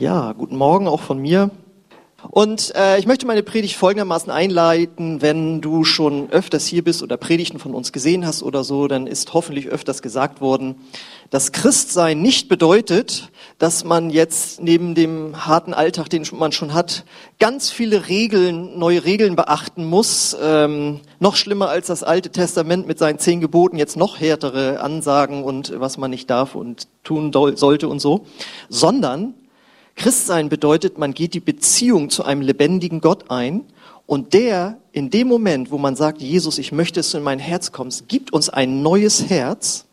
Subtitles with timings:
[0.00, 1.50] Ja, guten Morgen auch von mir.
[2.30, 5.22] Und äh, ich möchte meine Predigt folgendermaßen einleiten.
[5.22, 9.08] Wenn du schon öfters hier bist oder Predigten von uns gesehen hast oder so, dann
[9.08, 10.76] ist hoffentlich öfters gesagt worden,
[11.30, 17.04] dass Christsein nicht bedeutet, dass man jetzt neben dem harten Alltag, den man schon hat,
[17.40, 20.36] ganz viele Regeln, neue Regeln beachten muss.
[20.40, 25.42] Ähm, noch schlimmer als das Alte Testament mit seinen zehn Geboten, jetzt noch härtere Ansagen
[25.42, 28.26] und was man nicht darf und tun sollte und so.
[28.68, 29.34] Sondern
[29.98, 33.64] Christsein bedeutet, man geht die Beziehung zu einem lebendigen Gott ein
[34.06, 37.40] und der in dem Moment, wo man sagt, Jesus, ich möchte, dass du in mein
[37.40, 39.86] Herz kommst, gibt uns ein neues Herz,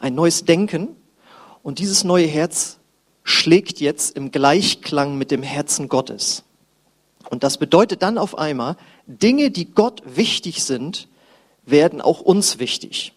[0.00, 0.88] ein neues Denken
[1.62, 2.78] und dieses neue Herz
[3.22, 6.42] schlägt jetzt im Gleichklang mit dem Herzen Gottes.
[7.30, 11.08] Und das bedeutet dann auf einmal, Dinge, die Gott wichtig sind,
[11.64, 13.15] werden auch uns wichtig.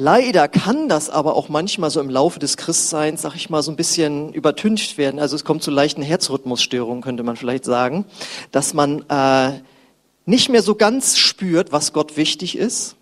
[0.00, 3.72] Leider kann das aber auch manchmal so im Laufe des Christseins, sag ich mal, so
[3.72, 5.18] ein bisschen übertüncht werden.
[5.18, 8.04] Also es kommt zu leichten Herzrhythmusstörungen, könnte man vielleicht sagen,
[8.52, 9.58] dass man äh,
[10.24, 12.94] nicht mehr so ganz spürt, was Gott wichtig ist.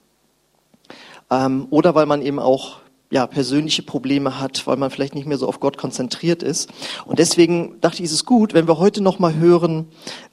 [1.30, 2.78] Ähm, oder weil man eben auch
[3.10, 6.70] ja, persönliche Probleme hat, weil man vielleicht nicht mehr so auf Gott konzentriert ist.
[7.04, 9.88] Und deswegen dachte ich, ist es gut, wenn wir heute noch mal hören,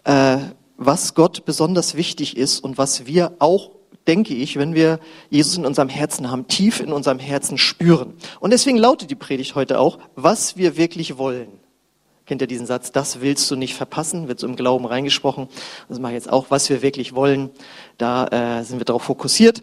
[0.06, 0.38] äh,
[0.78, 3.72] was Gott besonders wichtig ist und was wir auch
[4.08, 8.14] denke ich, wenn wir Jesus in unserem Herzen haben, tief in unserem Herzen spüren.
[8.40, 11.60] Und deswegen lautet die Predigt heute auch, was wir wirklich wollen.
[12.26, 12.94] Kennt ihr diesen Satz?
[12.94, 15.50] Das willst du nicht verpassen, wird so im Glauben reingesprochen.
[15.90, 17.50] Das mache ich jetzt auch, was wir wirklich wollen.
[17.98, 19.62] Da äh, sind wir darauf fokussiert.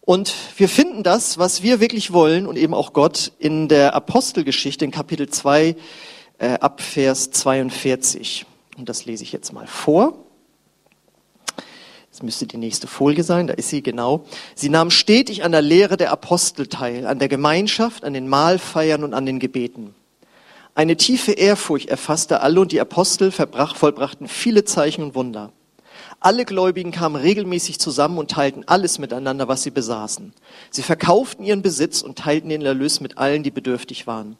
[0.00, 4.84] Und wir finden das, was wir wirklich wollen und eben auch Gott in der Apostelgeschichte
[4.84, 5.76] in Kapitel 2
[6.38, 8.46] äh, ab Vers 42.
[8.78, 10.21] Und das lese ich jetzt mal vor.
[12.22, 14.24] Müsste die nächste Folie sein, da ist sie genau.
[14.54, 19.04] Sie nahm stetig an der Lehre der Apostel teil, an der Gemeinschaft, an den Mahlfeiern
[19.04, 19.94] und an den Gebeten.
[20.74, 25.52] Eine tiefe Ehrfurcht erfasste alle und die Apostel verbrach, vollbrachten viele Zeichen und Wunder.
[26.20, 30.32] Alle Gläubigen kamen regelmäßig zusammen und teilten alles miteinander, was sie besaßen.
[30.70, 34.36] Sie verkauften ihren Besitz und teilten den Erlös mit allen, die bedürftig waren.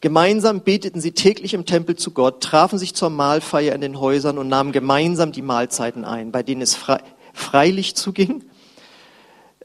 [0.00, 4.38] Gemeinsam beteten sie täglich im Tempel zu Gott, trafen sich zur Mahlfeier in den Häusern
[4.38, 7.00] und nahmen gemeinsam die Mahlzeiten ein, bei denen es frei,
[7.32, 8.44] freilich zuging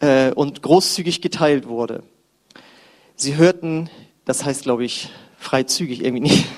[0.02, 2.04] äh, und großzügig geteilt wurde.
[3.16, 3.90] Sie hörten,
[4.26, 6.48] das heißt, glaube ich, freizügig irgendwie nicht.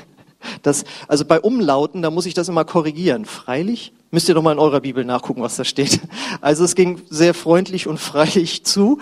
[0.61, 3.25] Das, also bei Umlauten, da muss ich das immer korrigieren.
[3.25, 3.91] Freilich?
[4.11, 5.99] Müsst ihr doch mal in eurer Bibel nachgucken, was da steht.
[6.41, 8.99] Also es ging sehr freundlich und freilich zu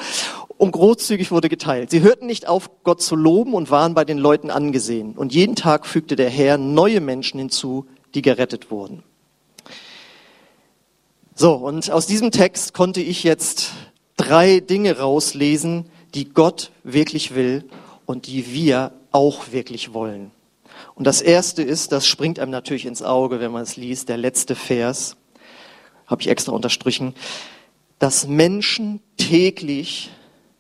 [0.58, 1.92] und großzügig wurde geteilt.
[1.92, 5.14] Sie hörten nicht auf, Gott zu loben und waren bei den Leuten angesehen.
[5.14, 7.86] Und jeden Tag fügte der Herr neue Menschen hinzu,
[8.16, 9.04] die gerettet wurden.
[11.38, 13.72] So, und aus diesem Text konnte ich jetzt
[14.16, 17.66] drei Dinge rauslesen, die Gott wirklich will
[18.06, 20.32] und die wir auch wirklich wollen.
[20.96, 24.16] Und das erste ist, das springt einem natürlich ins Auge, wenn man es liest, der
[24.16, 25.18] letzte Vers,
[26.08, 27.14] habe ich extra unterstrichen,
[28.00, 30.12] dass Menschen täglich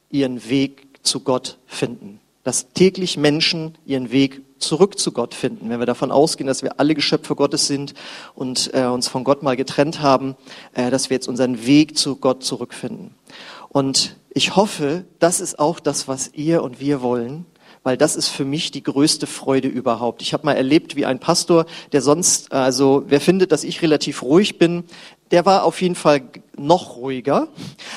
[0.10, 2.20] ihren Weg zu Gott finden.
[2.46, 5.70] Dass täglich Menschen ihren Weg zurück zu Gott finden.
[5.70, 7.94] Wenn wir davon ausgehen, dass wir alle Geschöpfe Gottes sind
[8.34, 10.38] und äh, uns von Gott mal getrennt haben,
[10.74, 13.14] äh, dass wir jetzt unseren Weg zu Gott zurückfinden.
[13.68, 17.46] Und ich hoffe, das ist auch das, was ihr und wir wollen,
[17.86, 20.24] weil das ist für mich die größte Freude überhaupt.
[20.24, 24.24] Ich habe mal erlebt, wie ein Pastor, der sonst, also wer findet, dass ich relativ
[24.24, 24.86] ruhig bin,
[25.30, 26.24] der war auf jeden Fall
[26.58, 27.48] noch ruhiger.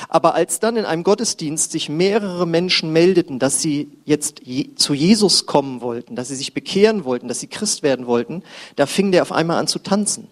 [0.07, 4.41] Aber als dann in einem Gottesdienst sich mehrere Menschen meldeten, dass sie jetzt
[4.75, 8.43] zu Jesus kommen wollten, dass sie sich bekehren wollten, dass sie Christ werden wollten,
[8.75, 10.27] da fing der auf einmal an zu tanzen.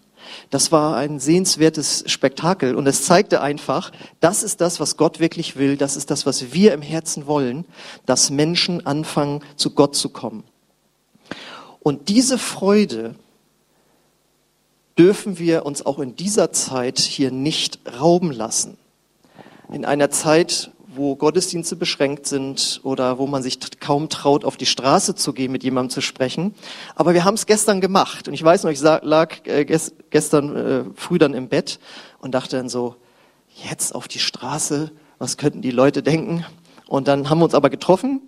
[0.49, 5.57] Das war ein sehenswertes Spektakel und es zeigte einfach, das ist das, was Gott wirklich
[5.57, 7.65] will, das ist das, was wir im Herzen wollen,
[8.05, 10.43] dass Menschen anfangen, zu Gott zu kommen.
[11.79, 13.15] Und diese Freude
[14.97, 18.77] dürfen wir uns auch in dieser Zeit hier nicht rauben lassen.
[19.71, 24.65] In einer Zeit, wo Gottesdienste beschränkt sind oder wo man sich kaum traut, auf die
[24.65, 26.53] Straße zu gehen, mit jemandem zu sprechen.
[26.95, 28.27] Aber wir haben es gestern gemacht.
[28.27, 31.79] Und ich weiß noch, ich lag äh, gestern äh, früh dann im Bett
[32.19, 32.95] und dachte dann so,
[33.69, 36.45] jetzt auf die Straße, was könnten die Leute denken?
[36.87, 38.21] Und dann haben wir uns aber getroffen.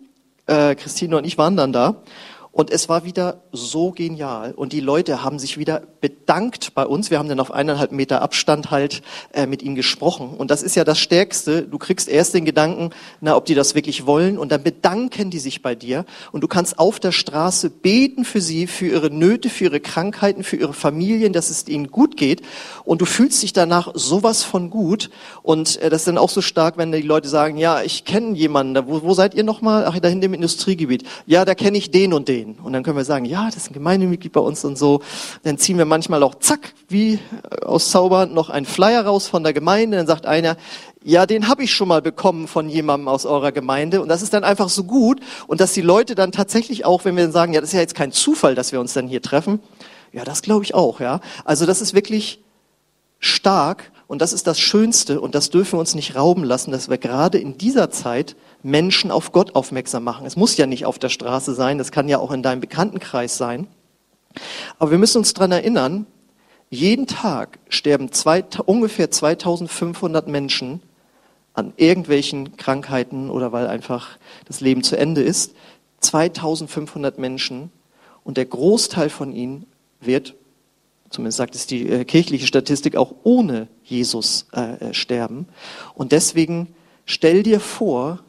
[0.46, 2.02] Äh, Christine und ich waren dann da.
[2.60, 4.52] Und es war wieder so genial.
[4.54, 7.10] Und die Leute haben sich wieder bedankt bei uns.
[7.10, 9.02] Wir haben dann auf eineinhalb Meter Abstand halt
[9.32, 10.32] äh, mit ihnen gesprochen.
[10.38, 11.62] Und das ist ja das Stärkste.
[11.62, 12.90] Du kriegst erst den Gedanken,
[13.22, 14.38] na, ob die das wirklich wollen.
[14.38, 16.04] Und dann bedanken die sich bei dir.
[16.34, 20.44] Und du kannst auf der Straße beten für sie, für ihre Nöte, für ihre Krankheiten,
[20.44, 22.42] für ihre Familien, dass es ihnen gut geht.
[22.84, 25.12] Und du fühlst dich danach sowas von gut.
[25.44, 28.36] Und äh, das ist dann auch so stark, wenn die Leute sagen, ja, ich kenne
[28.36, 28.86] jemanden.
[28.86, 29.86] Wo, wo seid ihr nochmal?
[29.86, 31.06] Ach, da hinten im Industriegebiet.
[31.26, 32.49] Ja, da kenne ich den und den.
[32.54, 32.64] Gehen.
[32.64, 35.02] Und dann können wir sagen, ja, das ist ein Gemeindemitglied bei uns und so.
[35.44, 37.20] Dann ziehen wir manchmal auch, zack, wie
[37.64, 39.98] aus Zaubern, noch einen Flyer raus von der Gemeinde.
[39.98, 40.58] Dann sagt einer,
[41.04, 44.02] ja, den habe ich schon mal bekommen von jemandem aus eurer Gemeinde.
[44.02, 45.20] Und das ist dann einfach so gut.
[45.48, 47.82] Und dass die Leute dann tatsächlich auch, wenn wir dann sagen, ja, das ist ja
[47.82, 49.60] jetzt kein Zufall, dass wir uns dann hier treffen.
[50.12, 51.20] Ja, das glaube ich auch, ja.
[51.46, 52.42] Also das ist wirklich
[53.20, 56.90] stark und das ist das Schönste und das dürfen wir uns nicht rauben lassen, dass
[56.90, 60.26] wir gerade in dieser Zeit Menschen auf Gott aufmerksam machen.
[60.26, 63.38] Es muss ja nicht auf der Straße sein, das kann ja auch in deinem Bekanntenkreis
[63.38, 63.68] sein.
[64.78, 66.06] Aber wir müssen uns dran erinnern,
[66.70, 70.82] jeden Tag sterben zwei, ungefähr 2500 Menschen
[71.54, 75.56] an irgendwelchen Krankheiten oder weil einfach das Leben zu Ende ist.
[76.02, 77.72] 2500 Menschen
[78.24, 79.66] und der Großteil von ihnen
[80.00, 80.36] wird,
[81.10, 85.48] zumindest sagt es die äh, kirchliche Statistik, auch ohne Jesus äh, äh sterben.
[85.96, 86.74] Und deswegen
[87.06, 88.20] stell dir vor,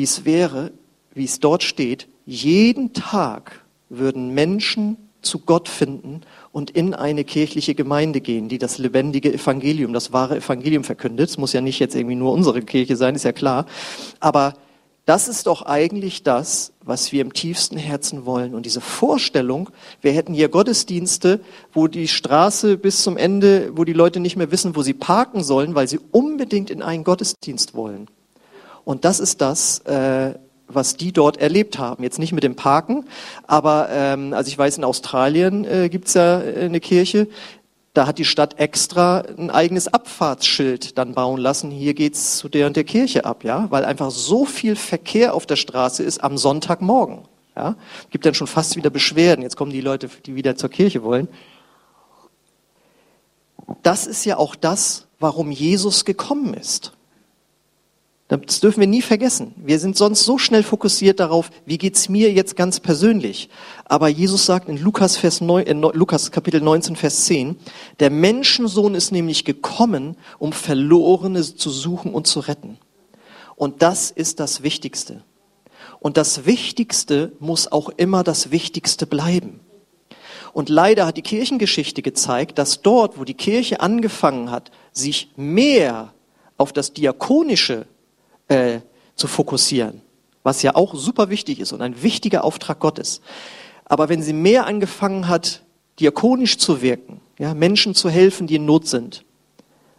[0.00, 0.72] wie es wäre,
[1.12, 7.74] wie es dort steht, jeden Tag würden Menschen zu Gott finden und in eine kirchliche
[7.74, 11.28] Gemeinde gehen, die das lebendige Evangelium, das wahre Evangelium verkündet.
[11.28, 13.66] Es muss ja nicht jetzt irgendwie nur unsere Kirche sein, ist ja klar.
[14.20, 14.54] Aber
[15.04, 18.54] das ist doch eigentlich das, was wir im tiefsten Herzen wollen.
[18.54, 19.68] Und diese Vorstellung,
[20.00, 21.40] wir hätten hier Gottesdienste,
[21.74, 25.44] wo die Straße bis zum Ende, wo die Leute nicht mehr wissen, wo sie parken
[25.44, 28.08] sollen, weil sie unbedingt in einen Gottesdienst wollen.
[28.84, 30.34] Und das ist das, äh,
[30.66, 32.02] was die dort erlebt haben.
[32.02, 33.04] Jetzt nicht mit dem Parken,
[33.46, 37.28] aber ähm, also ich weiß, in Australien äh, gibt's ja äh, eine Kirche,
[37.92, 41.72] da hat die Stadt extra ein eigenes Abfahrtsschild dann bauen lassen.
[41.72, 45.44] Hier geht's zu der und der Kirche ab, ja, weil einfach so viel Verkehr auf
[45.44, 47.22] der Straße ist am Sonntagmorgen.
[47.56, 47.74] Ja,
[48.10, 49.42] gibt dann schon fast wieder Beschwerden.
[49.42, 51.28] Jetzt kommen die Leute, die wieder zur Kirche wollen.
[53.82, 56.92] Das ist ja auch das, warum Jesus gekommen ist.
[58.38, 59.52] Das dürfen wir nie vergessen.
[59.56, 63.48] Wir sind sonst so schnell fokussiert darauf, wie geht's mir jetzt ganz persönlich.
[63.86, 67.56] Aber Jesus sagt in Lukas, Vers 9, in Lukas Kapitel 19, Vers 10,
[67.98, 72.78] der Menschensohn ist nämlich gekommen, um Verlorene zu suchen und zu retten.
[73.56, 75.24] Und das ist das Wichtigste.
[75.98, 79.58] Und das Wichtigste muss auch immer das Wichtigste bleiben.
[80.52, 86.14] Und leider hat die Kirchengeschichte gezeigt, dass dort, wo die Kirche angefangen hat, sich mehr
[86.58, 87.86] auf das Diakonische
[88.50, 88.80] äh,
[89.14, 90.02] zu fokussieren,
[90.42, 93.20] was ja auch super wichtig ist und ein wichtiger Auftrag Gottes.
[93.84, 95.62] Aber wenn sie mehr angefangen hat,
[95.98, 99.24] diakonisch zu wirken, ja, Menschen zu helfen, die in Not sind,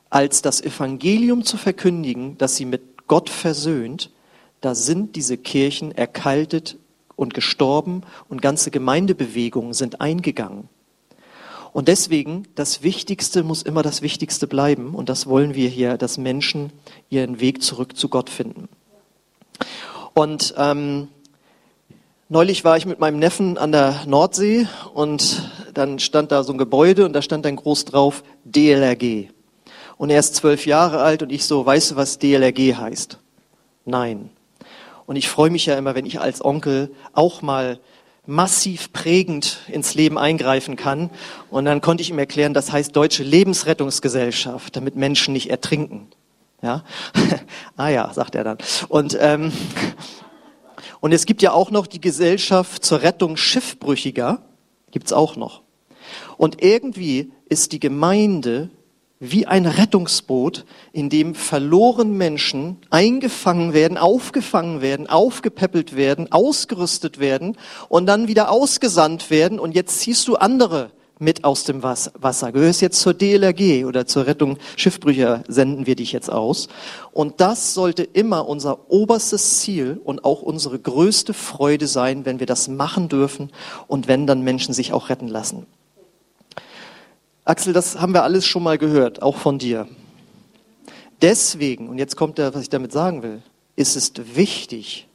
[0.09, 4.11] als das Evangelium zu verkündigen, dass sie mit Gott versöhnt,
[4.59, 6.77] da sind diese Kirchen erkaltet
[7.15, 10.69] und gestorben und ganze Gemeindebewegungen sind eingegangen.
[11.73, 14.93] Und deswegen, das Wichtigste muss immer das Wichtigste bleiben.
[14.93, 16.71] Und das wollen wir hier, dass Menschen
[17.09, 18.67] ihren Weg zurück zu Gott finden.
[20.13, 21.07] Und ähm,
[22.27, 26.57] neulich war ich mit meinem Neffen an der Nordsee und dann stand da so ein
[26.57, 29.29] Gebäude und da stand dann groß drauf DLRG.
[29.97, 33.19] Und er ist zwölf Jahre alt und ich so, weißt du, was DLRG heißt?
[33.85, 34.29] Nein.
[35.05, 37.79] Und ich freue mich ja immer, wenn ich als Onkel auch mal
[38.31, 41.09] massiv prägend ins Leben eingreifen kann.
[41.49, 46.07] Und dann konnte ich ihm erklären, das heißt Deutsche Lebensrettungsgesellschaft, damit Menschen nicht ertrinken.
[46.61, 46.83] Ja,
[47.77, 48.57] ah ja, sagt er dann.
[48.87, 49.51] Und ähm,
[51.01, 54.43] und es gibt ja auch noch die Gesellschaft zur Rettung Schiffbrüchiger,
[54.91, 55.63] gibt's auch noch.
[56.37, 58.69] Und irgendwie ist die Gemeinde
[59.21, 67.55] wie ein Rettungsboot, in dem verloren Menschen eingefangen werden, aufgefangen werden, aufgepäppelt werden, ausgerüstet werden
[67.87, 69.59] und dann wieder ausgesandt werden.
[69.59, 72.51] Und jetzt ziehst du andere mit aus dem Wasser.
[72.51, 76.67] Gehörst jetzt zur DLRG oder zur Rettung Schiffbrücher, senden wir dich jetzt aus.
[77.11, 82.47] Und das sollte immer unser oberstes Ziel und auch unsere größte Freude sein, wenn wir
[82.47, 83.51] das machen dürfen
[83.87, 85.67] und wenn dann Menschen sich auch retten lassen.
[87.43, 89.87] Axel, das haben wir alles schon mal gehört, auch von dir.
[91.21, 93.41] Deswegen, und jetzt kommt der, was ich damit sagen will,
[93.75, 95.07] ist es wichtig,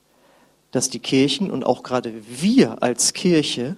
[0.73, 3.76] dass die Kirchen und auch gerade wir als Kirche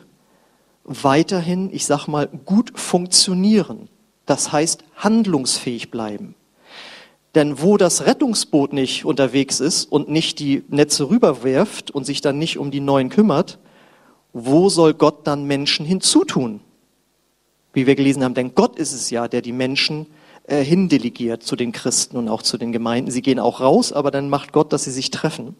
[0.85, 3.89] weiterhin, ich sag mal, gut funktionieren.
[4.25, 6.35] Das heißt, handlungsfähig bleiben.
[7.35, 12.39] Denn wo das Rettungsboot nicht unterwegs ist und nicht die Netze rüberwerft und sich dann
[12.39, 13.59] nicht um die neuen kümmert,
[14.33, 16.61] wo soll Gott dann Menschen hinzutun?
[17.79, 20.07] Wie wir gelesen haben, denn Gott ist es ja, der die Menschen
[20.45, 23.11] äh, hindelegiert zu den Christen und auch zu den Gemeinden.
[23.11, 25.55] Sie gehen auch raus, aber dann macht Gott, dass sie sich treffen.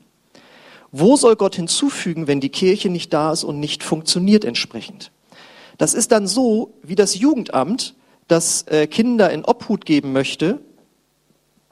[0.91, 5.13] Wo soll Gott hinzufügen, wenn die Kirche nicht da ist und nicht funktioniert entsprechend?
[5.77, 7.95] Das ist dann so wie das Jugendamt,
[8.27, 10.61] das äh, Kinder in Obhut geben möchte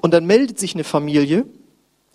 [0.00, 1.46] und dann meldet sich eine Familie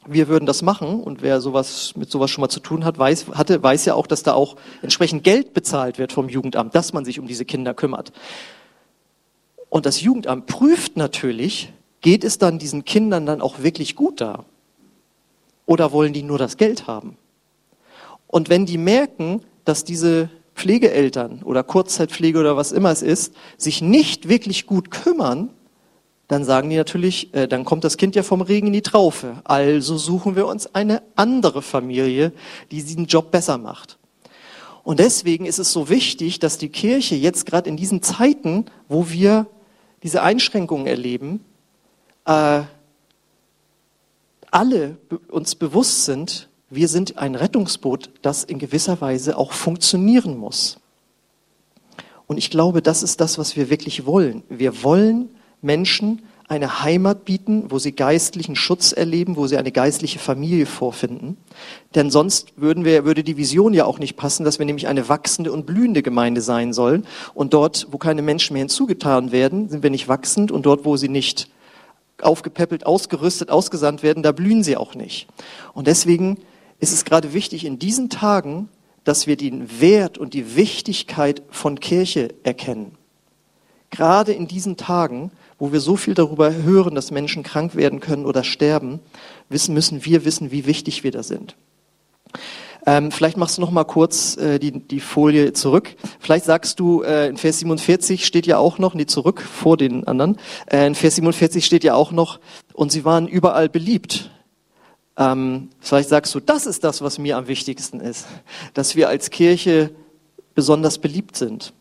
[0.07, 3.27] wir würden das machen und wer sowas mit sowas schon mal zu tun hat, weiß,
[3.33, 7.05] hatte, weiß ja auch, dass da auch entsprechend Geld bezahlt wird vom Jugendamt, dass man
[7.05, 8.11] sich um diese Kinder kümmert.
[9.69, 14.43] Und das Jugendamt prüft natürlich, geht es dann diesen Kindern dann auch wirklich gut da?
[15.65, 17.15] Oder wollen die nur das Geld haben?
[18.27, 23.81] Und wenn die merken, dass diese Pflegeeltern oder Kurzzeitpflege oder was immer es ist, sich
[23.81, 25.49] nicht wirklich gut kümmern,
[26.31, 29.41] dann sagen die natürlich, äh, dann kommt das Kind ja vom Regen in die Traufe.
[29.43, 32.31] Also suchen wir uns eine andere Familie,
[32.71, 33.97] die diesen Job besser macht.
[34.83, 39.09] Und deswegen ist es so wichtig, dass die Kirche jetzt gerade in diesen Zeiten, wo
[39.09, 39.45] wir
[40.03, 41.43] diese Einschränkungen erleben,
[42.23, 42.61] äh,
[44.51, 44.97] alle
[45.27, 50.79] uns bewusst sind, wir sind ein Rettungsboot, das in gewisser Weise auch funktionieren muss.
[52.25, 54.43] Und ich glaube, das ist das, was wir wirklich wollen.
[54.47, 55.29] Wir wollen
[55.61, 61.37] Menschen eine Heimat bieten, wo sie geistlichen Schutz erleben, wo sie eine geistliche Familie vorfinden.
[61.95, 65.07] Denn sonst würden wir, würde die Vision ja auch nicht passen, dass wir nämlich eine
[65.07, 67.07] wachsende und blühende Gemeinde sein sollen.
[67.33, 70.51] Und dort, wo keine Menschen mehr hinzugetan werden, sind wir nicht wachsend.
[70.51, 71.47] Und dort, wo sie nicht
[72.21, 75.27] aufgepäppelt, ausgerüstet, ausgesandt werden, da blühen sie auch nicht.
[75.73, 76.37] Und deswegen
[76.81, 78.67] ist es gerade wichtig in diesen Tagen,
[79.05, 82.97] dass wir den Wert und die Wichtigkeit von Kirche erkennen.
[83.89, 88.25] Gerade in diesen Tagen, wo wir so viel darüber hören, dass Menschen krank werden können
[88.25, 88.99] oder sterben,
[89.47, 91.55] wissen müssen wir wissen, wie wichtig wir da sind.
[92.87, 95.95] Ähm, vielleicht machst du noch mal kurz äh, die, die Folie zurück.
[96.19, 100.07] Vielleicht sagst du, äh, in Vers 47 steht ja auch noch, nee, zurück vor den
[100.07, 102.39] anderen, äh, in Vers 47 steht ja auch noch,
[102.73, 104.31] und sie waren überall beliebt.
[105.15, 108.25] Ähm, vielleicht sagst du, das ist das, was mir am wichtigsten ist,
[108.73, 109.91] dass wir als Kirche
[110.55, 111.71] besonders beliebt sind.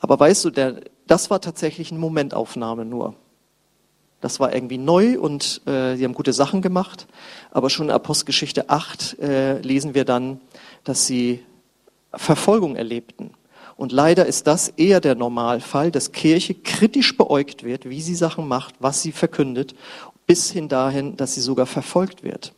[0.00, 0.80] Aber weißt du, der,
[1.10, 3.14] das war tatsächlich eine Momentaufnahme nur.
[4.20, 7.08] Das war irgendwie neu und äh, sie haben gute Sachen gemacht.
[7.50, 10.40] Aber schon in Apostelgeschichte 8 äh, lesen wir dann,
[10.84, 11.44] dass sie
[12.12, 13.32] Verfolgung erlebten.
[13.76, 18.46] Und leider ist das eher der Normalfall, dass Kirche kritisch beäugt wird, wie sie Sachen
[18.46, 19.74] macht, was sie verkündet,
[20.26, 22.52] bis hin dahin, dass sie sogar verfolgt wird.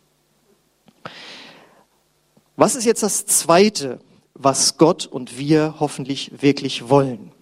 [2.57, 3.99] Was ist jetzt das Zweite,
[4.35, 7.33] was Gott und wir hoffentlich wirklich wollen?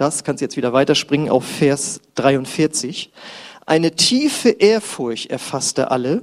[0.00, 3.12] Das, kannst jetzt wieder weiterspringen auf Vers 43.
[3.66, 6.22] Eine tiefe Ehrfurcht erfasste alle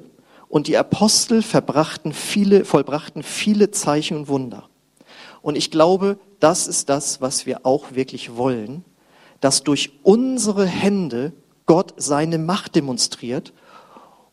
[0.50, 4.68] und die Apostel verbrachten viele, vollbrachten viele Zeichen und Wunder.
[5.42, 8.84] Und ich glaube, das ist das, was wir auch wirklich wollen,
[9.42, 11.34] dass durch unsere Hände
[11.68, 13.54] Gott seine Macht demonstriert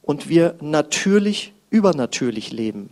[0.01, 2.91] und wir natürlich übernatürlich leben.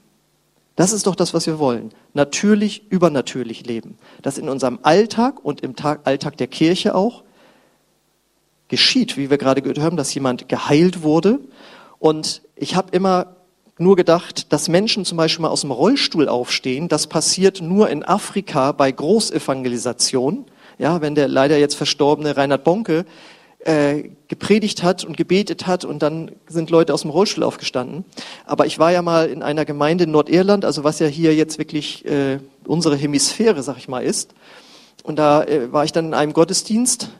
[0.76, 1.90] Das ist doch das, was wir wollen.
[2.14, 3.98] Natürlich, übernatürlich leben.
[4.22, 7.22] Das in unserem Alltag und im Tag, Alltag der Kirche auch
[8.68, 11.40] geschieht, wie wir gerade gehört haben, dass jemand geheilt wurde.
[11.98, 13.36] Und ich habe immer
[13.76, 18.02] nur gedacht, dass Menschen zum Beispiel mal aus dem Rollstuhl aufstehen, das passiert nur in
[18.02, 20.46] Afrika bei Großevangelisation.
[20.78, 23.04] Ja, wenn der leider jetzt verstorbene Reinhard Bonke
[23.64, 28.04] äh, gepredigt hat und gebetet hat und dann sind Leute aus dem Rollstuhl aufgestanden.
[28.44, 31.58] Aber ich war ja mal in einer Gemeinde in Nordirland, also was ja hier jetzt
[31.58, 34.34] wirklich äh, unsere Hemisphäre, sag ich mal, ist.
[35.02, 37.10] Und da äh, war ich dann in einem Gottesdienst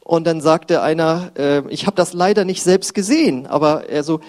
[0.00, 4.20] und dann sagte einer, äh, ich habe das leider nicht selbst gesehen, aber er so,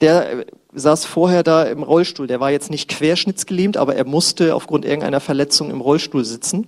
[0.00, 4.54] der äh, saß vorher da im Rollstuhl, der war jetzt nicht querschnittsgelähmt, aber er musste
[4.54, 6.66] aufgrund irgendeiner Verletzung im Rollstuhl sitzen.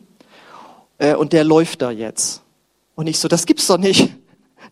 [0.99, 2.43] Äh, und der läuft da jetzt.
[3.00, 4.11] Und ich so, das gibt's doch nicht.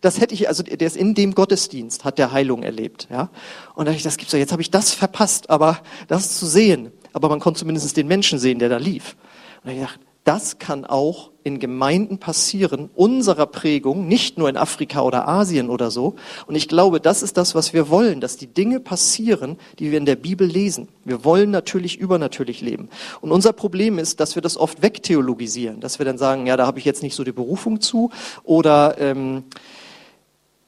[0.01, 3.31] Das hätte ich, also der ist in dem Gottesdienst, hat der Heilung erlebt, ja.
[3.73, 6.45] Und da dachte ich, das gibt's doch, jetzt habe ich das verpasst, aber das zu
[6.45, 6.91] sehen.
[7.11, 9.15] Aber man konnte zumindest den Menschen sehen, der da lief.
[9.63, 15.01] Und ich dachte, das kann auch in Gemeinden passieren, unserer Prägung, nicht nur in Afrika
[15.01, 16.17] oder Asien oder so.
[16.45, 19.97] Und ich glaube, das ist das, was wir wollen, dass die Dinge passieren, die wir
[19.97, 20.87] in der Bibel lesen.
[21.03, 22.89] Wir wollen natürlich übernatürlich leben.
[23.21, 26.67] Und unser Problem ist, dass wir das oft wegtheologisieren, dass wir dann sagen, ja, da
[26.67, 28.11] habe ich jetzt nicht so die Berufung zu
[28.43, 29.45] oder ähm,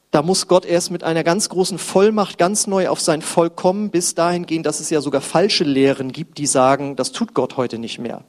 [0.09, 3.91] da muss Gott erst mit einer ganz großen Vollmacht ganz neu auf sein Volk kommen,
[3.91, 7.57] bis dahin gehen, dass es ja sogar falsche Lehren gibt, die sagen, das tut Gott
[7.57, 8.23] heute nicht mehr.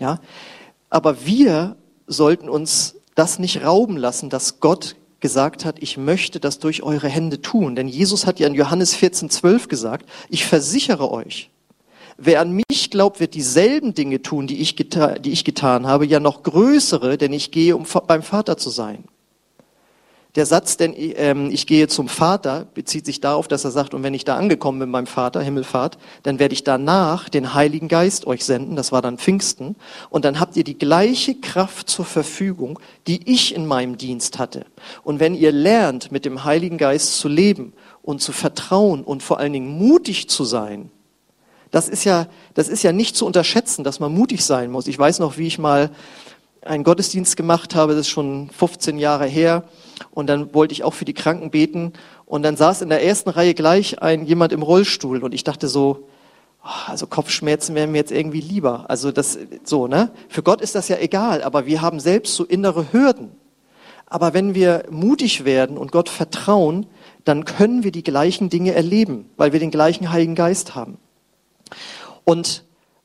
[0.00, 0.18] Ja?
[0.88, 1.76] Aber wir
[2.08, 7.08] sollten uns das nicht rauben lassen, dass Gott gesagt hat, ich möchte das durch eure
[7.08, 7.76] Hände tun.
[7.76, 11.50] Denn Jesus hat ja in Johannes 14, 12 gesagt, ich versichere euch,
[12.16, 16.20] wer an mich glaubt, wird dieselben Dinge tun, die ich, die ich getan habe, ja
[16.20, 19.04] noch größere, denn ich gehe, um beim Vater zu sein.
[20.36, 24.04] Der Satz, denn ähm, ich gehe zum Vater, bezieht sich darauf, dass er sagt, und
[24.04, 28.28] wenn ich da angekommen bin beim Vater, Himmelfahrt, dann werde ich danach den Heiligen Geist
[28.28, 29.74] euch senden, das war dann Pfingsten,
[30.08, 34.66] und dann habt ihr die gleiche Kraft zur Verfügung, die ich in meinem Dienst hatte.
[35.02, 37.72] Und wenn ihr lernt, mit dem Heiligen Geist zu leben
[38.02, 40.92] und zu vertrauen und vor allen Dingen mutig zu sein,
[41.72, 44.86] das ist ja, das ist ja nicht zu unterschätzen, dass man mutig sein muss.
[44.86, 45.90] Ich weiß noch, wie ich mal
[46.62, 49.64] einen Gottesdienst gemacht habe, das ist schon 15 Jahre her,
[50.10, 51.92] und dann wollte ich auch für die Kranken beten,
[52.26, 55.68] und dann saß in der ersten Reihe gleich ein jemand im Rollstuhl, und ich dachte
[55.68, 56.08] so,
[56.64, 58.84] oh, also Kopfschmerzen wären mir jetzt irgendwie lieber.
[58.88, 60.10] Also das, so, ne?
[60.28, 63.32] Für Gott ist das ja egal, aber wir haben selbst so innere Hürden.
[64.06, 66.86] Aber wenn wir mutig werden und Gott vertrauen,
[67.24, 70.98] dann können wir die gleichen Dinge erleben, weil wir den gleichen Heiligen Geist haben.
[72.24, 72.64] Und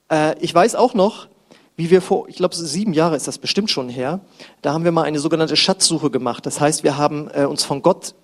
[0.10, 1.28] äh, ich weiß auch noch,
[1.76, 4.22] wie wir vor, ich glaube, sieben Jahre ist das bestimmt schon her,
[4.62, 6.46] da haben wir mal eine sogenannte Schatzsuche gemacht.
[6.46, 8.16] Das heißt, wir haben äh, uns von Gott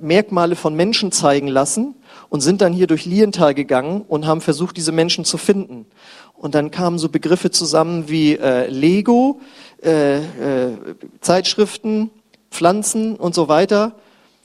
[0.00, 1.94] Merkmale von Menschen zeigen lassen
[2.28, 5.86] und sind dann hier durch Lienthal gegangen und haben versucht, diese Menschen zu finden.
[6.34, 9.40] Und dann kamen so Begriffe zusammen wie äh, Lego,
[9.82, 10.76] äh, äh,
[11.20, 12.10] Zeitschriften,
[12.50, 13.96] Pflanzen und so weiter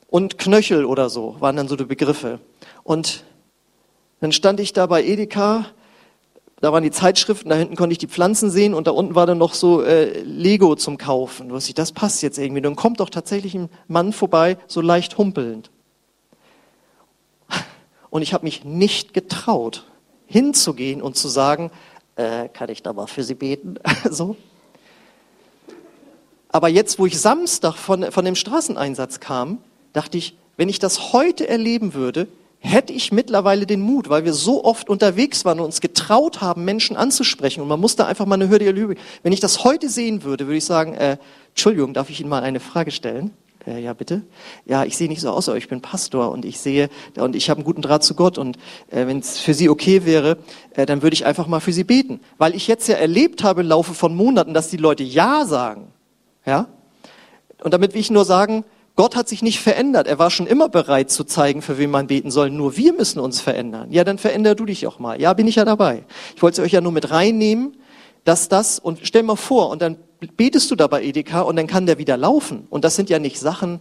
[0.08, 2.40] und Knöchel oder so waren dann so die Begriffe.
[2.84, 3.24] Und
[4.22, 5.66] dann stand ich da bei Edeka,
[6.63, 9.25] da waren die Zeitschriften, da hinten konnte ich die Pflanzen sehen und da unten war
[9.25, 11.50] dann noch so äh, Lego zum Kaufen.
[11.50, 12.62] Du ich, das passt jetzt irgendwie.
[12.62, 15.72] Dann kommt doch tatsächlich ein Mann vorbei, so leicht humpelnd.
[18.10, 19.84] Und ich habe mich nicht getraut,
[20.25, 21.70] hinzugehen und zu sagen,
[22.15, 23.75] äh, kann ich da mal für Sie beten?
[24.10, 24.38] so.
[26.48, 29.58] Aber jetzt, wo ich Samstag von, von dem Straßeneinsatz kam,
[29.91, 32.29] dachte ich, wenn ich das heute erleben würde,
[32.63, 36.63] hätte ich mittlerweile den Mut, weil wir so oft unterwegs waren und uns getraut haben,
[36.63, 37.62] Menschen anzusprechen.
[37.62, 38.96] Und man musste einfach mal eine Hürde erleben.
[39.22, 41.17] Wenn ich das heute sehen würde, würde ich sagen, äh,
[41.50, 43.32] Entschuldigung, darf ich Ihnen mal eine Frage stellen?
[43.67, 44.22] Äh, ja, bitte.
[44.65, 47.50] Ja, ich sehe nicht so aus, aber ich bin Pastor und ich sehe und ich
[47.50, 48.58] habe einen guten Draht zu Gott und
[48.91, 50.38] äh, wenn es für Sie okay wäre,
[50.72, 53.62] äh, dann würde ich einfach mal für Sie beten, weil ich jetzt ja erlebt habe
[53.62, 55.88] im Laufe von Monaten, dass die Leute ja sagen,
[56.46, 56.67] ja.
[57.62, 58.65] Und damit will ich nur sagen,
[58.96, 60.08] Gott hat sich nicht verändert.
[60.08, 62.52] Er war schon immer bereit zu zeigen, für wen man beten soll.
[62.52, 63.92] Nur wir müssen uns verändern.
[63.92, 65.20] Ja, dann veränder du dich auch mal.
[65.20, 66.04] Ja, bin ich ja dabei.
[66.36, 67.76] Ich wollte euch ja nur mit reinnehmen,
[68.24, 69.98] dass das, und stell mal vor, und dann
[70.38, 72.67] betest du da bei Edeka und dann kann der wieder laufen.
[72.70, 73.80] Und das sind ja nicht Sachen,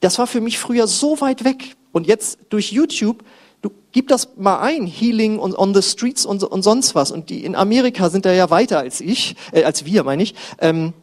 [0.00, 1.76] das war für mich früher so weit weg.
[1.92, 3.24] Und jetzt durch YouTube,
[3.60, 7.10] du gib das mal ein, Healing und on the streets und, und sonst was.
[7.10, 10.34] Und die in Amerika sind da ja weiter als ich, äh, als wir, meine ich.
[10.60, 10.94] Ähm,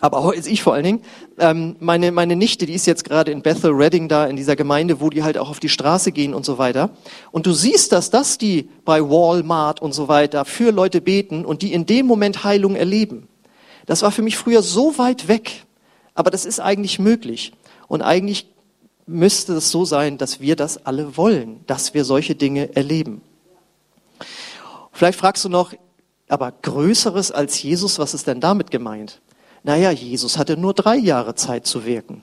[0.00, 1.02] aber auch als ich vor allen Dingen.
[1.38, 5.00] Ähm, meine, meine Nichte, die ist jetzt gerade in Bethel Redding da, in dieser Gemeinde,
[5.00, 6.90] wo die halt auch auf die Straße gehen und so weiter.
[7.32, 11.62] Und du siehst das, dass die bei Walmart und so weiter für Leute beten und
[11.62, 13.28] die in dem Moment Heilung erleben.
[13.86, 15.64] Das war für mich früher so weit weg.
[16.14, 17.52] Aber das ist eigentlich möglich.
[17.88, 18.46] Und eigentlich
[19.06, 23.22] müsste es so sein, dass wir das alle wollen, dass wir solche Dinge erleben.
[24.92, 25.74] Vielleicht fragst du noch,
[26.28, 29.20] aber Größeres als Jesus, was ist denn damit gemeint?
[29.62, 32.22] Naja, Jesus hatte nur drei Jahre Zeit zu wirken.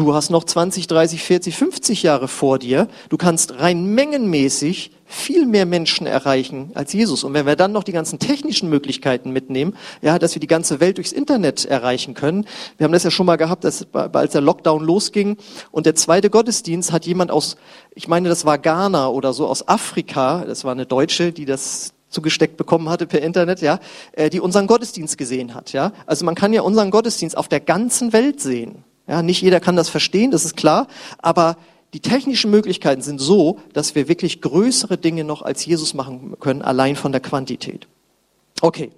[0.00, 2.88] Du hast noch 20, 30, 40, 50 Jahre vor dir.
[3.10, 7.22] Du kannst rein mengenmäßig viel mehr Menschen erreichen als Jesus.
[7.22, 10.80] Und wenn wir dann noch die ganzen technischen Möglichkeiten mitnehmen, ja, dass wir die ganze
[10.80, 12.46] Welt durchs Internet erreichen können.
[12.78, 15.36] Wir haben das ja schon mal gehabt, dass, als der Lockdown losging
[15.70, 17.58] und der zweite Gottesdienst hat jemand aus,
[17.94, 21.92] ich meine, das war Ghana oder so aus Afrika, das war eine Deutsche, die das
[22.10, 23.80] zugesteckt bekommen hatte per Internet, ja,
[24.12, 25.92] äh, die unseren Gottesdienst gesehen hat, ja.
[26.06, 28.84] Also man kann ja unseren Gottesdienst auf der ganzen Welt sehen.
[29.08, 30.86] Ja, nicht jeder kann das verstehen, das ist klar,
[31.18, 31.56] aber
[31.94, 36.62] die technischen Möglichkeiten sind so, dass wir wirklich größere Dinge noch als Jesus machen können,
[36.62, 37.88] allein von der Quantität.
[38.60, 38.92] Okay.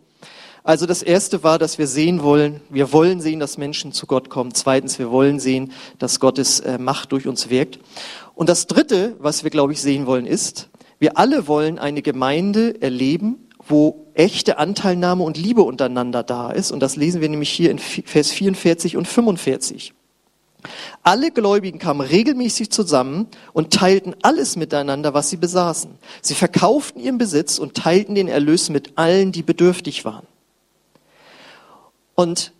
[0.65, 4.31] Also das erste war, dass wir sehen wollen, wir wollen sehen, dass Menschen zu Gott
[4.31, 4.55] kommen.
[4.55, 7.81] Zweitens, wir wollen sehen, dass Gottes äh, Macht durch uns wirkt.
[8.37, 10.69] Und das dritte, was wir, glaube ich, sehen wollen, ist,
[11.03, 16.71] wir alle wollen eine Gemeinde erleben, wo echte Anteilnahme und Liebe untereinander da ist.
[16.71, 19.95] Und das lesen wir nämlich hier in Vers 44 und 45.
[21.03, 25.91] Alle Gläubigen kamen regelmäßig zusammen und teilten alles miteinander, was sie besaßen.
[26.21, 30.29] Sie verkauften ihren Besitz und teilten den Erlös mit allen, die bedürftig waren.
[32.15, 32.53] Und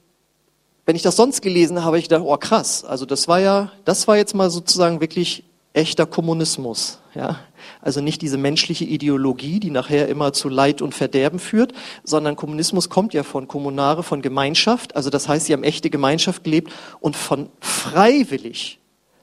[0.85, 3.71] wenn ich das sonst gelesen habe, habe ich gedacht, oh krass, also das war ja,
[3.85, 6.99] das war jetzt mal sozusagen wirklich echter Kommunismus.
[7.15, 7.41] Ja?
[7.81, 11.73] Also nicht diese menschliche Ideologie, die nachher immer zu Leid und Verderben führt,
[12.05, 14.97] sondern Kommunismus kommt ja von Kommunare, von Gemeinschaft.
[14.97, 18.81] Also das heißt, sie haben echte Gemeinschaft gelebt und von freiwillig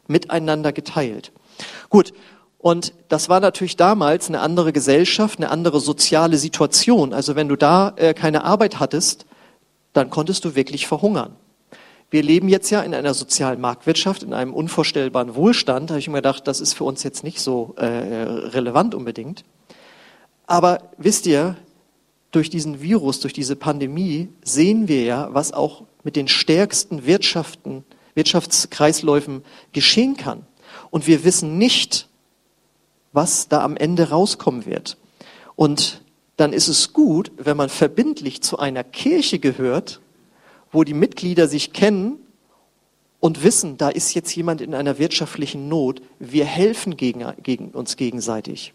[0.07, 1.31] miteinander geteilt.
[1.89, 2.13] Gut.
[2.57, 7.13] Und das war natürlich damals eine andere Gesellschaft, eine andere soziale Situation.
[7.13, 9.25] Also wenn du da äh, keine Arbeit hattest,
[9.93, 11.38] dann konntest du wirklich verhungern.
[12.11, 15.89] Wir leben jetzt ja in einer sozialen Marktwirtschaft, in einem unvorstellbaren Wohlstand.
[15.89, 19.43] Da habe ich mir gedacht, das ist für uns jetzt nicht so äh, relevant unbedingt.
[20.47, 21.55] Aber wisst ihr,
[22.31, 27.83] durch diesen Virus, durch diese Pandemie sehen wir ja, was auch mit den stärksten Wirtschaften,
[28.15, 30.45] Wirtschaftskreisläufen geschehen kann.
[30.91, 32.07] und wir wissen nicht,
[33.11, 34.97] was da am Ende rauskommen wird.
[35.55, 36.01] Und
[36.37, 39.99] dann ist es gut, wenn man verbindlich zu einer Kirche gehört,
[40.71, 42.19] wo die Mitglieder sich kennen
[43.19, 47.97] und wissen, da ist jetzt jemand in einer wirtschaftlichen Not, wir helfen gegen, gegen uns
[47.97, 48.73] gegenseitig.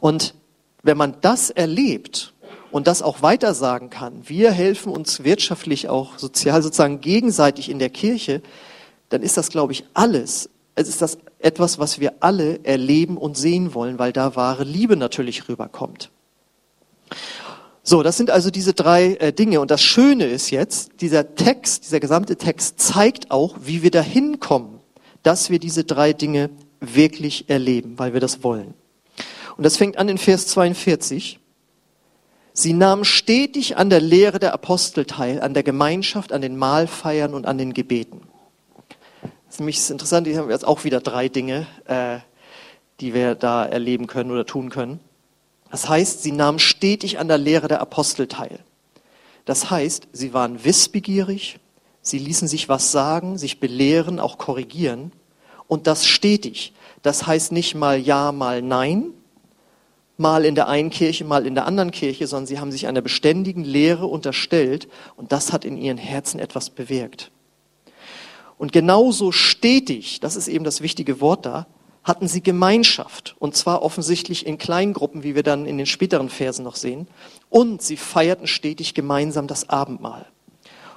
[0.00, 0.34] Und
[0.82, 2.34] wenn man das erlebt
[2.70, 7.78] und das auch weiter sagen kann, wir helfen uns wirtschaftlich, auch sozial sozusagen gegenseitig in
[7.78, 8.42] der Kirche,
[9.10, 10.50] dann ist das, glaube ich, alles.
[10.74, 14.96] Es ist das etwas, was wir alle erleben und sehen wollen, weil da wahre Liebe
[14.96, 16.10] natürlich rüberkommt.
[17.86, 19.60] So, das sind also diese drei äh, Dinge.
[19.60, 24.40] Und das Schöne ist jetzt, dieser Text, dieser gesamte Text zeigt auch, wie wir dahin
[24.40, 24.80] kommen,
[25.22, 26.48] dass wir diese drei Dinge
[26.80, 28.72] wirklich erleben, weil wir das wollen.
[29.58, 31.40] Und das fängt an in Vers 42.
[32.54, 37.34] Sie nahmen stetig an der Lehre der Apostel teil, an der Gemeinschaft, an den Mahlfeiern
[37.34, 38.22] und an den Gebeten.
[39.22, 42.18] Das ist nämlich interessant, hier haben wir jetzt auch wieder drei Dinge, äh,
[43.00, 45.00] die wir da erleben können oder tun können.
[45.74, 48.60] Das heißt, sie nahmen stetig an der Lehre der Apostel teil.
[49.44, 51.58] Das heißt, sie waren wissbegierig,
[52.00, 55.10] sie ließen sich was sagen, sich belehren, auch korrigieren
[55.66, 56.74] und das stetig.
[57.02, 59.06] Das heißt nicht mal ja, mal nein,
[60.16, 63.02] mal in der einen Kirche, mal in der anderen Kirche, sondern sie haben sich einer
[63.02, 67.32] beständigen Lehre unterstellt und das hat in ihren Herzen etwas bewirkt.
[68.58, 71.66] Und genauso stetig, das ist eben das wichtige Wort da,
[72.04, 76.64] hatten sie Gemeinschaft, und zwar offensichtlich in Kleingruppen, wie wir dann in den späteren Versen
[76.64, 77.08] noch sehen,
[77.48, 80.26] und sie feierten stetig gemeinsam das Abendmahl.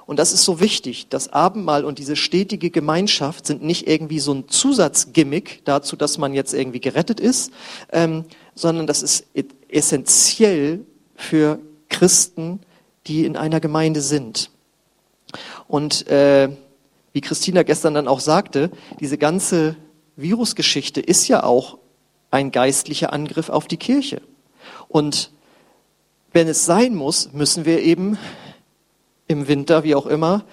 [0.08, 1.08] Und das ist so wichtig.
[1.10, 6.32] Das Abendmahl und diese stetige Gemeinschaft sind nicht irgendwie so ein Zusatzgimmick dazu, dass man
[6.32, 7.52] jetzt irgendwie gerettet ist,
[7.92, 9.26] ähm, sondern das ist
[9.68, 10.80] essentiell
[11.14, 11.58] für
[11.90, 12.60] Christen,
[13.06, 14.50] die in einer Gemeinde sind.
[15.66, 16.48] Und äh,
[17.12, 19.76] wie Christina gestern dann auch sagte, diese ganze
[20.18, 21.78] Virusgeschichte ist ja auch
[22.32, 24.20] ein geistlicher Angriff auf die Kirche.
[24.88, 25.30] Und
[26.32, 28.18] wenn es sein muss, müssen wir eben
[29.28, 30.44] im Winter, wie auch immer,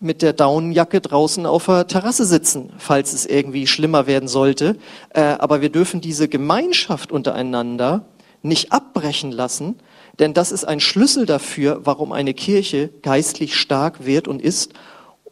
[0.00, 4.76] mit der Daunenjacke draußen auf der Terrasse sitzen, falls es irgendwie schlimmer werden sollte.
[5.10, 8.06] Äh, aber wir dürfen diese Gemeinschaft untereinander
[8.42, 9.76] nicht abbrechen lassen,
[10.18, 14.72] denn das ist ein Schlüssel dafür, warum eine Kirche geistlich stark wird und ist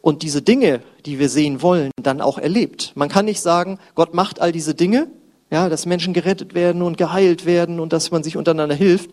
[0.01, 2.91] und diese Dinge, die wir sehen wollen, dann auch erlebt.
[2.95, 5.07] Man kann nicht sagen, Gott macht all diese Dinge,
[5.49, 9.09] ja, dass Menschen gerettet werden und geheilt werden und dass man sich untereinander hilft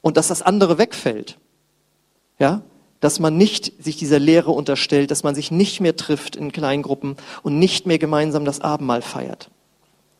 [0.00, 1.38] und dass das andere wegfällt.
[2.38, 2.62] Ja,
[3.00, 7.16] dass man nicht sich dieser Lehre unterstellt, dass man sich nicht mehr trifft in Kleingruppen
[7.42, 9.50] und nicht mehr gemeinsam das Abendmahl feiert.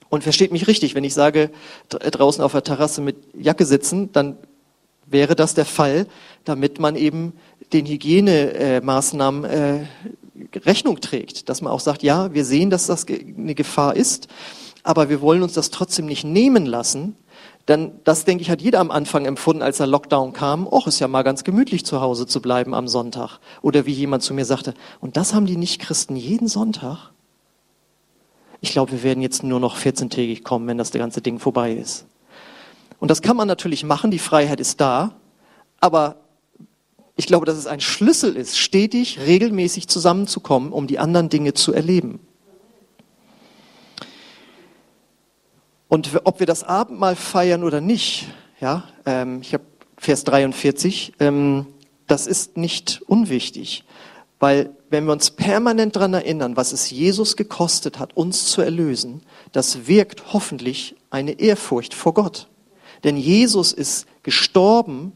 [0.08, 1.50] Und versteht mich richtig, wenn ich sage,
[1.88, 4.36] draußen auf der Terrasse mit Jacke sitzen, dann
[5.06, 6.06] wäre das der Fall,
[6.44, 7.34] damit man eben
[7.72, 9.86] den Hygienemaßnahmen äh,
[10.54, 14.28] Rechnung trägt, dass man auch sagt, ja, wir sehen, dass das eine Gefahr ist,
[14.82, 17.16] aber wir wollen uns das trotzdem nicht nehmen lassen,
[17.68, 20.66] denn das, denke ich, hat jeder am Anfang empfunden, als der Lockdown kam.
[20.66, 23.38] Och, ist ja mal ganz gemütlich zu Hause zu bleiben am Sonntag.
[23.62, 27.12] Oder wie jemand zu mir sagte, und das haben die Nichtchristen jeden Sonntag?
[28.60, 32.06] Ich glaube, wir werden jetzt nur noch 14-tägig kommen, wenn das ganze Ding vorbei ist.
[32.98, 35.12] Und das kann man natürlich machen, die Freiheit ist da,
[35.80, 36.16] aber
[37.16, 41.72] ich glaube, dass es ein Schlüssel ist, stetig, regelmäßig zusammenzukommen, um die anderen Dinge zu
[41.72, 42.20] erleben.
[45.88, 48.28] Und ob wir das Abendmahl feiern oder nicht,
[48.60, 49.64] ja, ähm, ich habe
[49.98, 51.66] Vers 43, ähm,
[52.06, 53.84] das ist nicht unwichtig,
[54.38, 59.22] weil wenn wir uns permanent daran erinnern, was es Jesus gekostet hat, uns zu erlösen,
[59.52, 62.48] das wirkt hoffentlich eine Ehrfurcht vor Gott.
[63.04, 65.12] Denn Jesus ist gestorben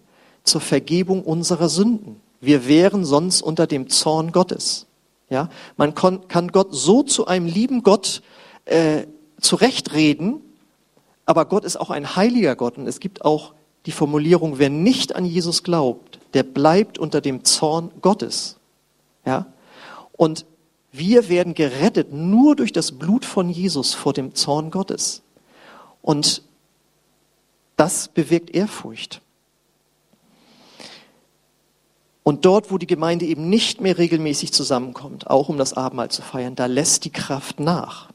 [0.47, 2.21] zur Vergebung unserer Sünden.
[2.41, 4.87] Wir wären sonst unter dem Zorn Gottes.
[5.29, 8.23] Ja, man kann Gott so zu einem lieben Gott
[8.65, 9.07] äh,
[9.41, 10.41] zurechtreden,
[11.25, 13.55] aber Gott ist auch ein heiliger Gott und es gibt auch
[13.87, 18.57] die Formulierung, wer nicht an Jesus glaubt, der bleibt unter dem Zorn Gottes.
[19.25, 19.47] Ja,
[20.13, 20.47] und
[20.93, 25.23] wir werden gerettet nur durch das Blut von Jesus vor dem Zorn Gottes.
[26.03, 26.43] Und
[27.77, 29.21] das bewirkt Ehrfurcht.
[32.27, 36.23] Und dort, wo die Gemeinde eben nicht mehr regelmäßig zusammenkommt, auch um das Abendmahl zu
[36.23, 38.09] feiern, da lässt die Kraft nach.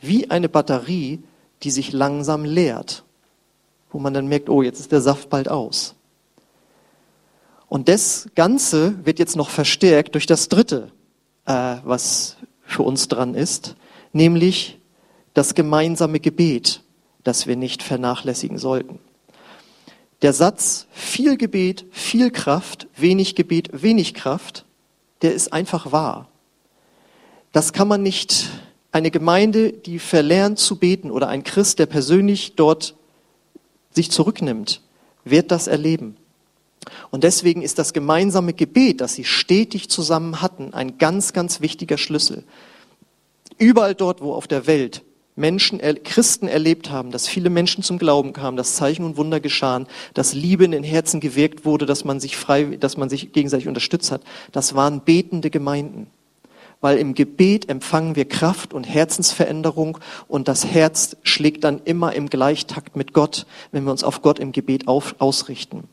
[0.00, 1.22] Wie eine Batterie,
[1.62, 3.04] die sich langsam leert.
[3.90, 5.96] Wo man dann merkt, oh, jetzt ist der Saft bald aus.
[7.68, 10.90] Und das Ganze wird jetzt noch verstärkt durch das Dritte,
[11.44, 13.76] äh, was für uns dran ist,
[14.14, 14.80] nämlich
[15.34, 16.82] das gemeinsame Gebet,
[17.22, 18.98] das wir nicht vernachlässigen sollten.
[20.22, 24.64] Der Satz viel Gebet, viel Kraft, wenig Gebet, wenig Kraft,
[25.22, 26.28] der ist einfach wahr.
[27.52, 28.46] Das kann man nicht
[28.90, 32.94] eine Gemeinde, die verlernt zu beten oder ein Christ, der persönlich dort
[33.90, 34.82] sich zurücknimmt,
[35.24, 36.16] wird das erleben.
[37.10, 41.98] Und deswegen ist das gemeinsame Gebet, das sie stetig zusammen hatten, ein ganz, ganz wichtiger
[41.98, 42.44] Schlüssel.
[43.56, 45.02] Überall dort, wo auf der Welt
[45.38, 49.86] Menschen, Christen erlebt haben, dass viele Menschen zum Glauben kamen, dass Zeichen und Wunder geschahen,
[50.12, 53.68] dass Liebe in den Herzen gewirkt wurde, dass man sich frei, dass man sich gegenseitig
[53.68, 54.22] unterstützt hat,
[54.52, 56.08] das waren betende Gemeinden.
[56.80, 59.98] Weil im Gebet empfangen wir Kraft und Herzensveränderung
[60.28, 64.38] und das Herz schlägt dann immer im Gleichtakt mit Gott, wenn wir uns auf Gott
[64.38, 65.84] im Gebet auf, ausrichten.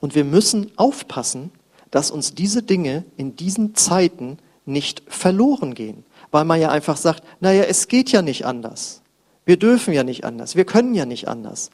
[0.00, 1.50] Und wir müssen aufpassen,
[1.90, 7.24] dass uns diese Dinge in diesen Zeiten nicht verloren gehen, weil man ja einfach sagt,
[7.40, 9.02] naja, es geht ja nicht anders.
[9.44, 10.56] Wir dürfen ja nicht anders.
[10.56, 11.70] Wir können ja nicht anders.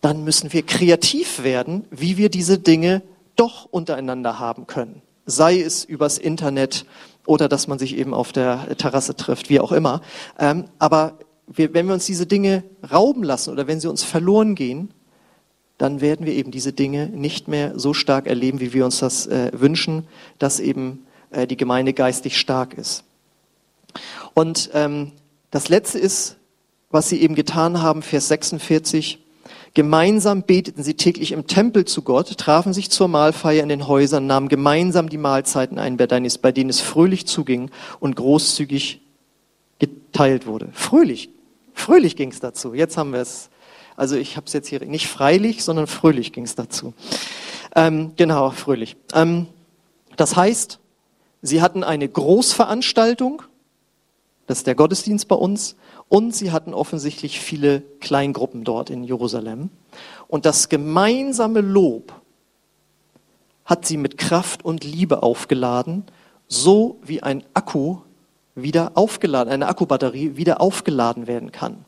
[0.00, 3.02] Dann müssen wir kreativ werden, wie wir diese Dinge
[3.36, 5.02] doch untereinander haben können.
[5.26, 6.84] Sei es übers Internet
[7.26, 10.02] oder dass man sich eben auf der Terrasse trifft, wie auch immer.
[10.38, 14.92] Ähm, aber wenn wir uns diese Dinge rauben lassen oder wenn sie uns verloren gehen,
[15.78, 19.26] dann werden wir eben diese Dinge nicht mehr so stark erleben, wie wir uns das
[19.26, 20.06] äh, wünschen,
[20.38, 23.04] dass eben äh, die Gemeinde geistig stark ist.
[24.34, 25.12] Und ähm,
[25.50, 26.36] das Letzte ist,
[26.90, 29.18] was sie eben getan haben, Vers 46.
[29.74, 34.26] Gemeinsam beteten sie täglich im Tempel zu Gott, trafen sich zur Mahlfeier in den Häusern,
[34.26, 39.00] nahmen gemeinsam die Mahlzeiten ein, bei denen es fröhlich zuging und großzügig
[39.78, 40.70] geteilt wurde.
[40.72, 41.30] Fröhlich,
[41.74, 42.74] fröhlich ging es dazu.
[42.74, 43.50] Jetzt haben wir es
[43.98, 46.94] also ich habe es jetzt hier nicht freilich, sondern fröhlich ging es dazu.
[47.74, 48.96] Ähm, genau, fröhlich.
[49.12, 49.48] Ähm,
[50.16, 50.78] das heißt,
[51.42, 53.42] sie hatten eine Großveranstaltung,
[54.46, 55.76] das ist der Gottesdienst bei uns,
[56.08, 59.68] und sie hatten offensichtlich viele Kleingruppen dort in Jerusalem.
[60.26, 62.12] Und das gemeinsame Lob
[63.64, 66.04] hat sie mit Kraft und Liebe aufgeladen,
[66.46, 67.98] so wie ein Akku
[68.54, 71.84] wieder aufgeladen, eine Akkubatterie wieder aufgeladen werden kann.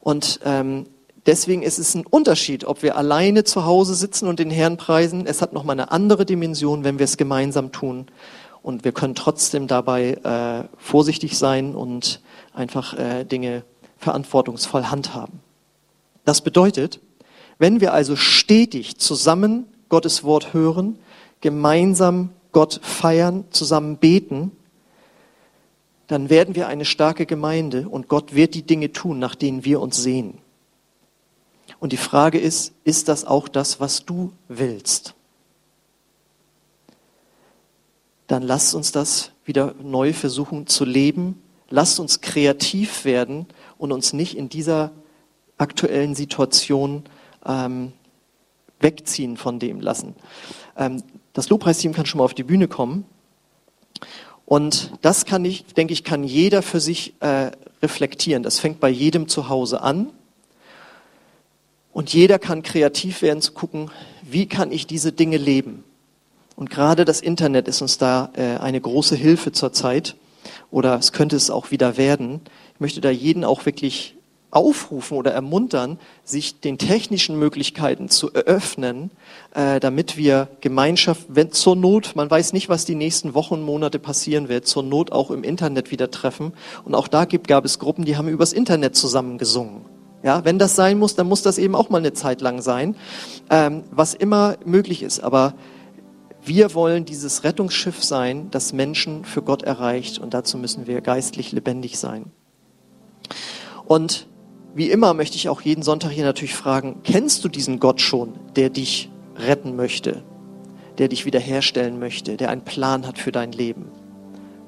[0.00, 0.86] Und ähm,
[1.26, 5.26] Deswegen ist es ein Unterschied, ob wir alleine zu Hause sitzen und den Herrn preisen.
[5.26, 8.06] Es hat nochmal eine andere Dimension, wenn wir es gemeinsam tun.
[8.62, 12.20] Und wir können trotzdem dabei äh, vorsichtig sein und
[12.52, 13.62] einfach äh, Dinge
[13.98, 15.40] verantwortungsvoll handhaben.
[16.24, 17.00] Das bedeutet,
[17.58, 20.98] wenn wir also stetig zusammen Gottes Wort hören,
[21.40, 24.52] gemeinsam Gott feiern, zusammen beten,
[26.06, 29.80] dann werden wir eine starke Gemeinde und Gott wird die Dinge tun, nach denen wir
[29.80, 30.38] uns sehen.
[31.78, 35.14] Und die Frage ist, ist das auch das, was du willst?
[38.30, 41.42] Dann lass uns das wieder neu versuchen zu leben.
[41.68, 44.92] Lass uns kreativ werden und uns nicht in dieser
[45.58, 47.02] aktuellen Situation
[47.44, 47.90] ähm,
[48.78, 50.14] wegziehen von dem lassen.
[50.76, 53.04] Ähm, das Lobpreisteam kann schon mal auf die Bühne kommen.
[54.46, 57.50] Und das kann ich, denke ich, kann jeder für sich äh,
[57.82, 58.44] reflektieren.
[58.44, 60.12] Das fängt bei jedem zu Hause an.
[61.92, 63.90] Und jeder kann kreativ werden zu gucken,
[64.22, 65.82] wie kann ich diese Dinge leben.
[66.60, 70.14] Und gerade das Internet ist uns da äh, eine große Hilfe zurzeit.
[70.70, 72.42] Oder es könnte es auch wieder werden.
[72.74, 74.14] Ich möchte da jeden auch wirklich
[74.50, 79.10] aufrufen oder ermuntern, sich den technischen Möglichkeiten zu eröffnen,
[79.54, 83.62] äh, damit wir Gemeinschaft, wenn zur Not, man weiß nicht, was die nächsten Wochen und
[83.62, 86.52] Monate passieren wird, zur Not auch im Internet wieder treffen.
[86.84, 89.86] Und auch da gibt, gab es Gruppen, die haben übers Internet zusammen gesungen.
[90.22, 92.96] Ja, wenn das sein muss, dann muss das eben auch mal eine Zeit lang sein,
[93.48, 95.20] ähm, was immer möglich ist.
[95.20, 95.54] Aber
[96.44, 101.52] wir wollen dieses Rettungsschiff sein, das Menschen für Gott erreicht und dazu müssen wir geistlich
[101.52, 102.30] lebendig sein.
[103.84, 104.26] Und
[104.74, 108.34] wie immer möchte ich auch jeden Sonntag hier natürlich fragen, kennst du diesen Gott schon,
[108.56, 110.22] der dich retten möchte,
[110.98, 113.86] der dich wiederherstellen möchte, der einen Plan hat für dein Leben?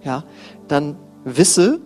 [0.05, 0.25] Ja,
[0.67, 1.81] dann wisse,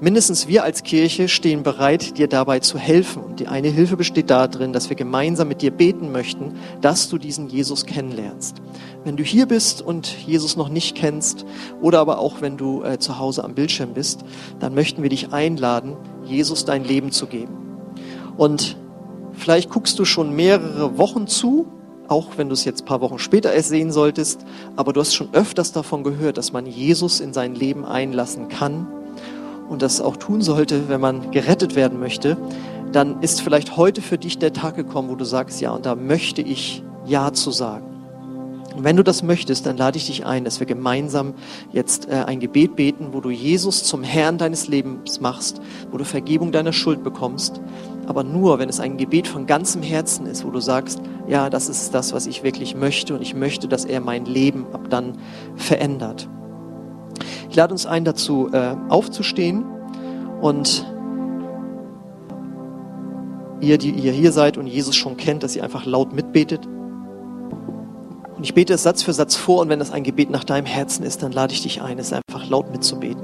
[0.00, 3.22] mindestens wir als Kirche stehen bereit, dir dabei zu helfen.
[3.22, 7.18] Und die eine Hilfe besteht darin, dass wir gemeinsam mit dir beten möchten, dass du
[7.18, 8.56] diesen Jesus kennenlernst.
[9.04, 11.44] Wenn du hier bist und Jesus noch nicht kennst
[11.80, 14.24] oder aber auch wenn du äh, zu Hause am Bildschirm bist,
[14.60, 17.56] dann möchten wir dich einladen, Jesus dein Leben zu geben.
[18.36, 18.76] Und
[19.32, 21.66] vielleicht guckst du schon mehrere Wochen zu,
[22.08, 24.44] auch wenn du es jetzt ein paar Wochen später erst sehen solltest,
[24.76, 28.86] aber du hast schon öfters davon gehört, dass man Jesus in sein Leben einlassen kann
[29.68, 32.36] und das auch tun sollte, wenn man gerettet werden möchte,
[32.92, 35.94] dann ist vielleicht heute für dich der Tag gekommen, wo du sagst, ja, und da
[35.94, 37.94] möchte ich Ja zu sagen.
[38.76, 41.34] Und wenn du das möchtest, dann lade ich dich ein, dass wir gemeinsam
[41.72, 45.60] jetzt äh, ein Gebet beten, wo du Jesus zum Herrn deines Lebens machst,
[45.92, 47.60] wo du Vergebung deiner Schuld bekommst.
[48.06, 51.68] Aber nur, wenn es ein Gebet von ganzem Herzen ist, wo du sagst, ja, das
[51.68, 55.18] ist das, was ich wirklich möchte und ich möchte, dass er mein Leben ab dann
[55.54, 56.28] verändert.
[57.54, 59.64] Ich lade uns ein, dazu äh, aufzustehen
[60.40, 60.84] und
[63.60, 66.66] ihr, die ihr hier seid und Jesus schon kennt, dass ihr einfach laut mitbetet.
[68.36, 70.66] Und ich bete es Satz für Satz vor und wenn das ein Gebet nach deinem
[70.66, 73.22] Herzen ist, dann lade ich dich ein, es einfach laut mitzubeten.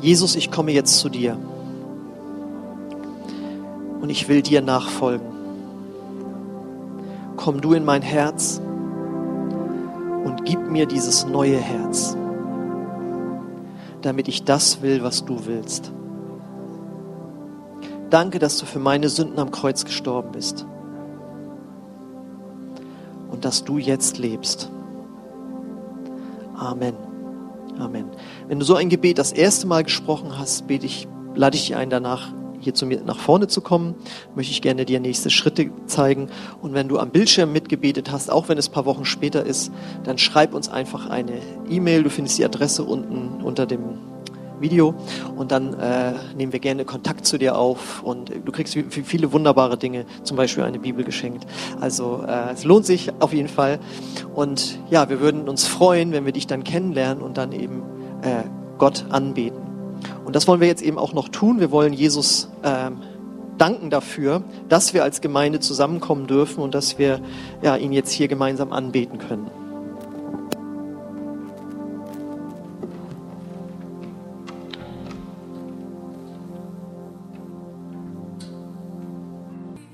[0.00, 1.38] Jesus, ich komme jetzt zu dir
[4.00, 5.28] und ich will dir nachfolgen.
[7.36, 8.60] Komm du in mein Herz
[10.24, 12.16] und gib mir dieses neue Herz,
[14.02, 15.92] damit ich das will, was du willst.
[18.10, 20.66] Danke, dass du für meine Sünden am Kreuz gestorben bist
[23.30, 24.70] und dass du jetzt lebst.
[26.54, 26.94] Amen.
[27.78, 28.04] Amen.
[28.48, 31.76] Wenn du so ein Gebet das erste Mal gesprochen hast, bete ich, lade ich dich
[31.76, 33.94] ein, danach hier zu mir nach vorne zu kommen,
[34.34, 36.28] möchte ich gerne dir nächste Schritte zeigen.
[36.60, 39.72] Und wenn du am Bildschirm mitgebetet hast, auch wenn es ein paar Wochen später ist,
[40.04, 41.34] dann schreib uns einfach eine
[41.68, 42.02] E-Mail.
[42.02, 43.98] Du findest die Adresse unten unter dem
[44.62, 44.94] Video
[45.36, 49.76] und dann äh, nehmen wir gerne Kontakt zu dir auf und du kriegst viele wunderbare
[49.76, 51.46] Dinge, zum Beispiel eine Bibel geschenkt.
[51.80, 53.80] Also äh, es lohnt sich auf jeden Fall
[54.34, 57.82] und ja, wir würden uns freuen, wenn wir dich dann kennenlernen und dann eben
[58.22, 58.44] äh,
[58.78, 59.71] Gott anbeten.
[60.24, 61.60] Und das wollen wir jetzt eben auch noch tun.
[61.60, 62.98] Wir wollen Jesus ähm,
[63.58, 67.20] danken dafür, dass wir als Gemeinde zusammenkommen dürfen und dass wir
[67.62, 69.50] ja, ihn jetzt hier gemeinsam anbeten können.